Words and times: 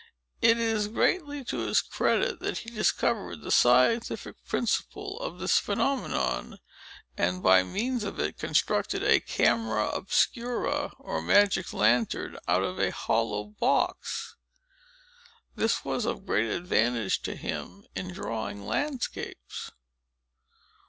It 0.41 0.57
is 0.57 0.87
greatly 0.87 1.43
to 1.45 1.59
his 1.59 1.79
credit, 1.81 2.39
that 2.39 2.57
he 2.57 2.71
discovered 2.71 3.41
the 3.43 3.51
scientific 3.51 4.43
principle 4.47 5.19
of 5.19 5.37
this 5.37 5.59
phenomenon, 5.59 6.57
and, 7.15 7.43
by 7.43 7.61
means 7.61 8.03
of 8.03 8.19
it, 8.19 8.39
constructed 8.39 9.03
a 9.03 9.19
Camera 9.19 9.89
Obscura, 9.91 10.91
or 10.97 11.21
Magic 11.21 11.71
Lantern, 11.71 12.39
out 12.47 12.63
of 12.63 12.79
a 12.79 12.89
hollow 12.89 13.43
box. 13.43 14.35
This 15.55 15.85
was 15.85 16.05
of 16.05 16.25
great 16.25 16.49
advantage 16.49 17.21
to 17.21 17.35
him 17.35 17.85
in 17.95 18.11
drawing 18.11 18.65
landscapes. 18.65 19.69